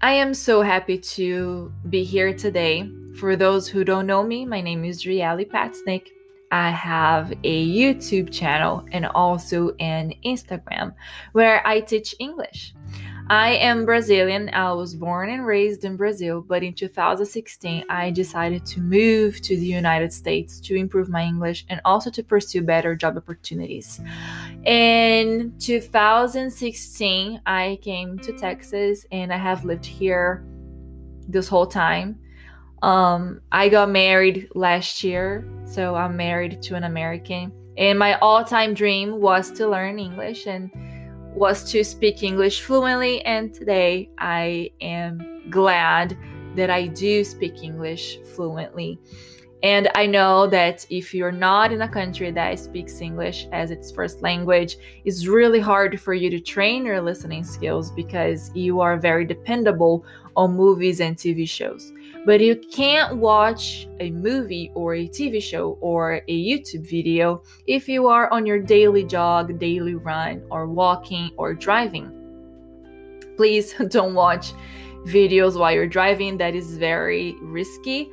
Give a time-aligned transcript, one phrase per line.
[0.00, 2.88] I am so happy to be here today.
[3.18, 6.10] For those who don't know me, my name is Drielle Patsnick.
[6.52, 10.94] I have a YouTube channel and also an Instagram
[11.32, 12.74] where I teach English.
[13.30, 14.48] I am Brazilian.
[14.54, 19.54] I was born and raised in Brazil, but in 2016, I decided to move to
[19.54, 24.00] the United States to improve my English and also to pursue better job opportunities.
[24.64, 30.42] In 2016, I came to Texas and I have lived here
[31.28, 32.18] this whole time.
[32.80, 37.52] Um, I got married last year, so I'm married to an American.
[37.76, 40.70] And my all time dream was to learn English and
[41.34, 46.16] was to speak English fluently, and today I am glad
[46.56, 48.98] that I do speak English fluently.
[49.62, 53.90] And I know that if you're not in a country that speaks English as its
[53.90, 58.96] first language, it's really hard for you to train your listening skills because you are
[58.96, 60.04] very dependable
[60.36, 61.92] on movies and TV shows.
[62.26, 67.88] But you can't watch a movie or a TV show or a YouTube video if
[67.88, 72.12] you are on your daily jog, daily run, or walking or driving.
[73.36, 74.52] Please don't watch
[75.06, 78.10] videos while you're driving, that is very risky.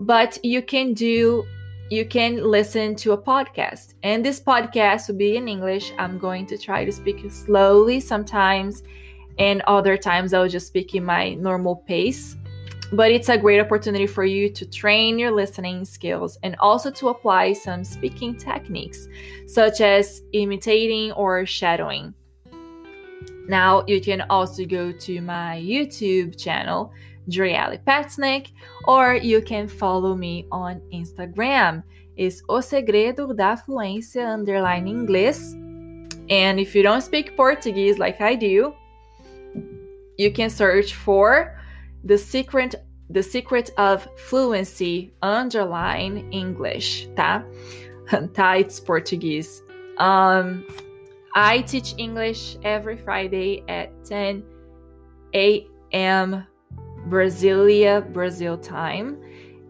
[0.00, 1.44] But you can do
[1.90, 3.94] you can listen to a podcast.
[4.02, 5.92] And this podcast will be in English.
[5.98, 8.82] I'm going to try to speak slowly sometimes,
[9.38, 12.36] and other times I'll just speak in my normal pace
[12.96, 17.08] but it's a great opportunity for you to train your listening skills and also to
[17.08, 19.08] apply some speaking techniques,
[19.46, 22.14] such as imitating or shadowing.
[23.48, 26.92] Now, you can also go to my YouTube channel,
[27.28, 28.52] Drielle Patsnick,
[28.86, 31.82] or you can follow me on Instagram.
[32.16, 35.52] It's O Segredo da Fluência underline inglês.
[36.30, 38.74] And if you don't speak Portuguese like I do,
[40.16, 41.58] you can search for
[42.04, 42.74] the secret
[43.10, 47.44] the secret of fluency underline English, tá?
[48.32, 49.62] tá, it's Portuguese.
[49.98, 50.66] Um,
[51.34, 54.42] I teach English every Friday at 10
[55.34, 56.46] a.m.
[57.08, 59.20] Brasilia, Brazil time.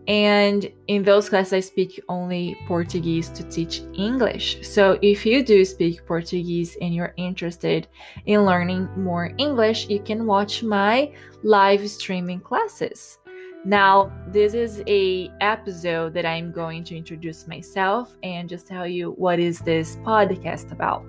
[0.07, 4.67] And in those classes, I speak only Portuguese to teach English.
[4.69, 7.89] So if you do speak Portuguese and you're interested
[8.27, 13.19] in learning more English, you can watch my live streaming classes.
[13.65, 19.13] Now, this is a episode that I'm going to introduce myself and just tell you
[19.13, 21.03] what is this podcast about.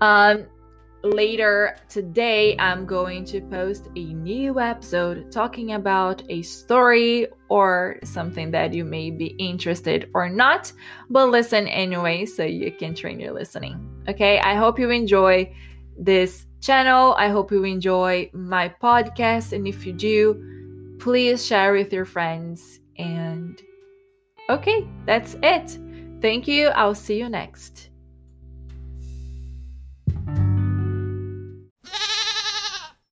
[0.00, 0.46] Um,
[1.02, 8.50] later today, I'm going to post a new episode talking about a story or something
[8.50, 10.72] that you may be interested or not,
[11.08, 14.04] but listen anyway so you can train your listening.
[14.08, 15.54] Okay, I hope you enjoy
[15.98, 17.14] this channel.
[17.14, 22.80] I hope you enjoy my podcast, and if you do, please share with your friends.
[22.96, 23.60] And
[24.48, 25.78] okay, that's it.
[26.20, 26.68] Thank you.
[26.68, 27.89] I'll see you next.